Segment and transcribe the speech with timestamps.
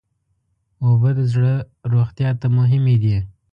[0.83, 1.53] اوبه د زړه
[1.93, 3.17] روغتیا ته مهمې دي.